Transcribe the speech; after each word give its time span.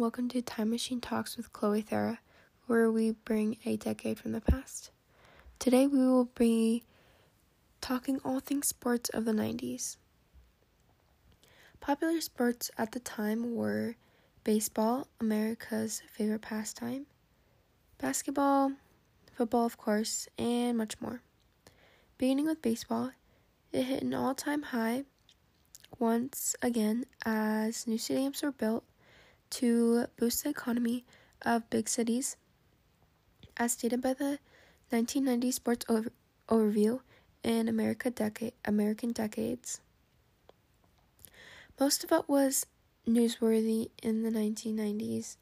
welcome 0.00 0.28
to 0.30 0.42
Time 0.42 0.70
Machine 0.70 1.00
Talks 1.00 1.36
with 1.36 1.52
Chloe 1.52 1.80
Thera, 1.80 2.18
where 2.66 2.90
we 2.90 3.12
bring 3.12 3.56
a 3.64 3.76
decade 3.76 4.18
from 4.18 4.32
the 4.32 4.40
past. 4.40 4.90
Today 5.60 5.86
we 5.86 6.00
will 6.00 6.24
be 6.34 6.82
talking 7.80 8.18
all 8.24 8.40
things 8.40 8.66
sports 8.66 9.10
of 9.10 9.24
the 9.24 9.30
90s. 9.30 9.96
Popular 11.78 12.20
sports 12.20 12.72
at 12.76 12.90
the 12.90 12.98
time 12.98 13.54
were 13.54 13.94
baseball, 14.42 15.06
America's 15.20 16.02
favorite 16.10 16.42
pastime, 16.42 17.06
basketball, 17.98 18.72
football, 19.36 19.66
of 19.66 19.78
course, 19.78 20.26
and 20.36 20.76
much 20.76 21.00
more. 21.00 21.22
Beginning 22.18 22.46
with 22.46 22.60
baseball, 22.60 23.12
it 23.70 23.84
hit 23.84 24.02
an 24.02 24.14
all 24.14 24.34
time 24.34 24.62
high 24.62 25.04
once 26.00 26.56
again 26.60 27.04
as 27.24 27.86
new 27.86 27.98
stadiums 27.98 28.42
were 28.42 28.50
built 28.50 28.82
to 29.52 30.06
boost 30.16 30.44
the 30.44 30.50
economy 30.50 31.04
of 31.42 31.68
big 31.70 31.88
cities. 31.88 32.36
As 33.56 33.72
stated 33.72 34.00
by 34.00 34.14
the 34.14 34.38
1990 34.90 35.50
Sports 35.50 35.86
Over- 35.88 36.12
Overview 36.48 37.00
in 37.42 37.68
America 37.68 38.10
Decade 38.10 38.52
American 38.64 39.12
Decades. 39.12 39.80
Most 41.78 42.04
of 42.04 42.12
it 42.12 42.28
was 42.28 42.66
newsworthy 43.06 43.90
in 44.02 44.22
the 44.22 44.30
1990s. 44.30 45.36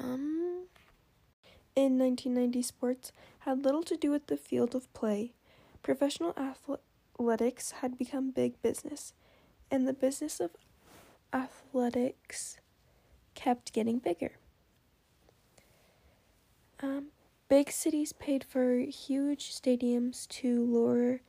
Um, 0.00 0.66
in 1.74 1.98
1990, 1.98 2.62
sports 2.62 3.12
had 3.40 3.64
little 3.64 3.82
to 3.84 3.96
do 3.96 4.10
with 4.10 4.26
the 4.26 4.36
field 4.36 4.74
of 4.74 4.92
play. 4.94 5.32
Professional 5.82 6.34
athletics 6.38 7.72
had 7.82 7.98
become 7.98 8.30
big 8.30 8.60
business, 8.62 9.12
and 9.70 9.86
the 9.86 9.92
business 9.92 10.40
of 10.40 10.50
athletics 11.36 12.56
kept 13.34 13.72
getting 13.72 13.98
bigger. 13.98 14.32
Um, 16.82 17.08
big 17.48 17.70
cities 17.70 18.12
paid 18.12 18.42
for 18.42 18.78
huge 18.78 19.52
stadiums 19.52 20.26
to 20.28 20.64
lure 20.64 21.20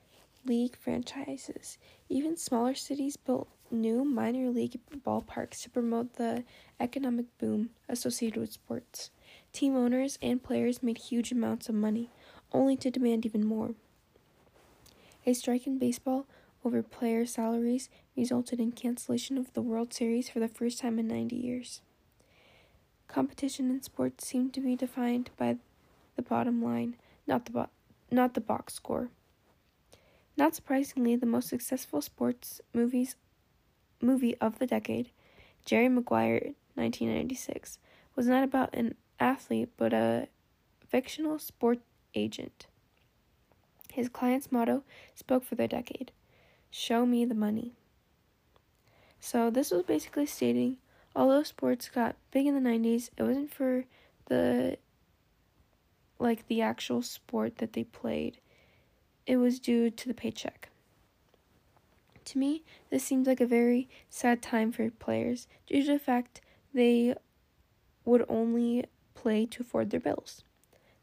league 0.46 0.78
franchises. 0.78 1.78
Even 2.08 2.38
smaller 2.38 2.74
cities 2.74 3.18
built 3.18 3.50
new 3.70 4.06
minor 4.06 4.50
league 4.50 4.80
ballparks 5.06 5.62
to 5.64 5.70
promote 5.70 6.14
the 6.14 6.46
economic 6.80 7.26
boom 7.38 7.72
associated 7.90 8.40
with 8.40 8.54
sports. 8.54 9.12
Team 9.52 9.76
owners 9.76 10.18
and 10.22 10.42
players 10.42 10.82
made 10.82 10.98
huge 10.98 11.34
amounts 11.34 11.68
of 11.68 11.76
money, 11.76 12.10
only 12.54 12.78
to 12.78 12.90
demand 12.90 13.26
even 13.26 13.46
more. 13.46 13.72
A 15.26 15.34
strike 15.34 15.68
in 15.68 15.78
baseball 15.78 16.26
over 16.68 16.84
player 16.84 17.26
salaries 17.26 17.90
resulted 18.18 18.60
in 18.60 18.74
cancellation 18.74 19.38
of 19.38 19.54
the 19.54 19.62
World 19.62 19.94
Series 19.94 20.28
for 20.30 20.42
the 20.42 20.50
first 20.50 20.82
time 20.82 21.00
in 21.00 21.08
90 21.08 21.34
years. 21.34 21.82
Competition 23.08 23.70
in 23.72 23.82
sports 23.82 24.28
seemed 24.28 24.54
to 24.54 24.60
be 24.60 24.76
defined 24.76 25.30
by 25.38 25.56
the 26.18 26.22
bottom 26.22 26.62
line, 26.62 26.98
not 27.26 27.46
the 27.46 27.52
bo- 27.52 27.70
not 28.12 28.34
the 28.34 28.42
box 28.42 28.74
score. 28.74 29.12
Not 30.36 30.56
surprisingly, 30.56 31.16
the 31.16 31.26
most 31.26 31.48
successful 31.48 32.02
sports 32.02 32.60
movies 32.74 33.16
movie 34.02 34.36
of 34.42 34.60
the 34.60 34.68
decade, 34.68 35.12
Jerry 35.64 35.88
Maguire 35.88 36.52
1996, 36.76 37.80
was 38.14 38.28
not 38.28 38.44
about 38.44 38.76
an 38.76 38.96
athlete 39.22 39.70
but 39.78 39.94
a 39.94 40.28
fictional 40.86 41.40
sport 41.40 41.80
agent. 42.14 42.68
His 43.94 44.10
client's 44.10 44.52
motto 44.52 44.84
spoke 45.16 45.46
for 45.46 45.56
the 45.56 45.70
decade 45.70 46.12
Show 46.70 47.06
me 47.06 47.26
the 47.26 47.36
money. 47.36 47.74
So, 49.20 49.50
this 49.50 49.72
was 49.72 49.84
basically 49.84 50.26
stating 50.26 50.78
although 51.18 51.42
sports 51.42 51.90
got 51.90 52.16
big 52.32 52.46
in 52.46 52.54
the 52.54 52.70
90s, 52.70 53.10
it 53.18 53.24
wasn't 53.24 53.52
for 53.52 53.86
the 54.28 54.78
like 56.20 56.48
the 56.48 56.62
actual 56.62 57.02
sport 57.02 57.58
that 57.58 57.74
they 57.74 57.84
played. 57.84 58.38
It 59.26 59.38
was 59.38 59.60
due 59.60 59.90
to 59.90 60.08
the 60.08 60.14
paycheck. 60.14 60.70
To 62.26 62.38
me, 62.38 62.64
this 62.90 63.04
seems 63.04 63.28
like 63.28 63.42
a 63.42 63.46
very 63.46 63.90
sad 64.10 64.42
time 64.42 64.72
for 64.72 64.90
players 64.90 65.48
due 65.66 65.84
to 65.84 65.94
the 65.94 66.00
fact 66.00 66.42
they 66.74 67.16
would 68.06 68.26
only 68.30 68.86
play 69.16 69.46
to 69.48 69.64
afford 69.64 69.90
their 69.90 70.00
bills. 70.00 70.44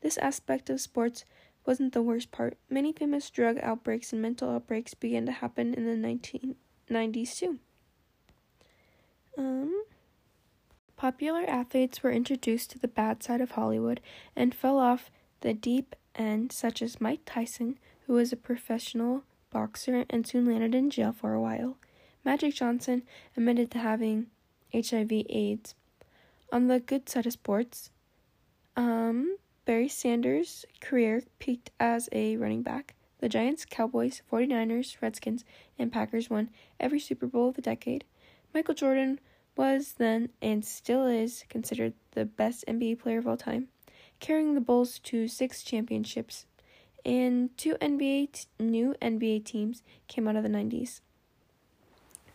This 0.00 0.18
aspect 0.18 0.68
of 0.70 0.80
sports 0.80 1.24
wasn't 1.66 1.92
the 1.92 2.02
worst 2.02 2.30
part. 2.30 2.56
Many 2.68 2.92
famous 2.92 3.30
drug 3.30 3.58
outbreaks 3.62 4.12
and 4.12 4.20
mental 4.20 4.50
outbreaks 4.50 4.94
began 4.94 5.26
to 5.26 5.32
happen 5.32 5.74
in 5.74 5.84
the 5.86 6.08
1990s 6.88 7.38
too. 7.38 7.58
Um, 9.36 9.84
popular 10.96 11.44
athletes 11.48 12.02
were 12.02 12.12
introduced 12.12 12.70
to 12.70 12.78
the 12.78 12.88
bad 12.88 13.22
side 13.22 13.40
of 13.40 13.52
Hollywood 13.52 14.00
and 14.36 14.54
fell 14.54 14.78
off 14.78 15.10
the 15.40 15.54
deep 15.54 15.96
end, 16.14 16.52
such 16.52 16.82
as 16.82 17.00
Mike 17.00 17.22
Tyson, 17.26 17.78
who 18.06 18.14
was 18.14 18.32
a 18.32 18.36
professional 18.36 19.24
boxer 19.50 20.04
and 20.10 20.26
soon 20.26 20.46
landed 20.46 20.74
in 20.74 20.90
jail 20.90 21.12
for 21.12 21.32
a 21.32 21.40
while. 21.40 21.76
Magic 22.24 22.54
Johnson 22.54 23.02
admitted 23.36 23.70
to 23.70 23.78
having 23.78 24.26
HIV/AIDS. 24.72 25.74
On 26.52 26.68
the 26.68 26.80
good 26.80 27.08
side 27.08 27.26
of 27.26 27.32
sports, 27.32 27.90
um, 28.76 29.36
Barry 29.64 29.88
Sanders' 29.88 30.66
career 30.80 31.22
peaked 31.38 31.70
as 31.80 32.08
a 32.12 32.36
running 32.36 32.62
back. 32.62 32.94
The 33.18 33.28
Giants, 33.30 33.64
Cowboys, 33.64 34.20
49ers, 34.30 35.00
Redskins, 35.00 35.44
and 35.78 35.90
Packers 35.90 36.28
won 36.28 36.50
every 36.78 37.00
Super 37.00 37.26
Bowl 37.26 37.48
of 37.48 37.54
the 37.54 37.62
decade. 37.62 38.04
Michael 38.52 38.74
Jordan 38.74 39.20
was 39.56 39.94
then 39.94 40.28
and 40.42 40.64
still 40.64 41.06
is 41.06 41.44
considered 41.48 41.94
the 42.12 42.26
best 42.26 42.64
NBA 42.68 42.98
player 42.98 43.18
of 43.18 43.26
all 43.26 43.38
time, 43.38 43.68
carrying 44.20 44.54
the 44.54 44.60
Bulls 44.60 44.98
to 44.98 45.28
six 45.28 45.62
championships. 45.62 46.44
And 47.04 47.56
two 47.56 47.74
NBA 47.76 48.32
t- 48.32 48.46
new 48.58 48.94
NBA 49.00 49.44
teams 49.44 49.82
came 50.08 50.28
out 50.28 50.36
of 50.36 50.42
the 50.42 50.48
90s. 50.48 51.00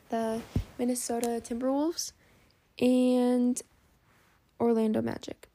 The 0.10 0.42
Minnesota 0.80 1.42
Timberwolves 1.44 2.14
and 2.80 3.62
Orlando 4.60 5.02
Magic. 5.02 5.50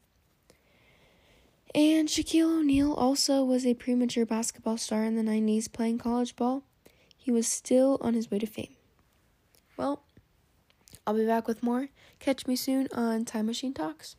And 1.75 2.09
Shaquille 2.09 2.61
O'Neal 2.61 2.93
also 2.93 3.43
was 3.45 3.67
a 3.67 3.75
premature 3.75 4.25
basketball 4.25 4.77
star 4.77 5.03
in 5.03 5.17
the 5.17 5.23
90s 5.23 5.73
playing 5.73 5.99
college 5.99 6.37
ball. 6.37 6.63
He 7.17 7.33
was 7.33 7.49
still 7.49 7.99
on 8.01 8.15
his 8.15 8.31
way 8.31 8.39
to 8.39 8.47
fame. 8.47 8.77
Well, 9.77 10.05
I'll 11.05 11.15
be 11.15 11.27
back 11.27 11.49
with 11.49 11.65
more. 11.65 11.89
Catch 12.21 12.47
me 12.47 12.55
soon 12.55 12.87
on 12.93 13.25
Time 13.25 13.47
Machine 13.47 13.75
Talks. 13.75 14.15